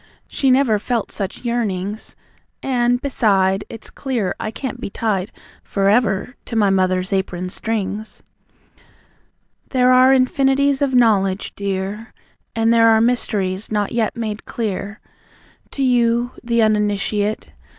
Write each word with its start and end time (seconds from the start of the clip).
She 0.27 0.49
never 0.49 0.79
felt 0.79 1.11
such 1.11 1.45
yearnings? 1.45 2.15
And, 2.63 2.99
beside, 2.99 3.65
It's 3.69 3.91
clear 3.91 4.33
I 4.39 4.49
can't 4.49 4.81
be 4.81 4.89
tied 4.89 5.31
For 5.61 5.89
ever 5.89 6.33
to 6.45 6.55
my 6.55 6.71
mother's 6.71 7.13
apron 7.13 7.51
strings." 7.51 8.23
There 9.69 9.91
are 9.91 10.11
Infinities 10.11 10.81
of 10.81 10.95
Knowledge, 10.95 11.53
dear. 11.55 12.15
And 12.55 12.73
there 12.73 12.87
are 12.87 12.99
mysteries, 12.99 13.71
not 13.71 13.91
yet 13.91 14.15
made 14.15 14.45
clear 14.45 14.99
To 15.69 15.83
you, 15.83 16.31
the 16.43 16.63
Uninitiate.. 16.63 17.51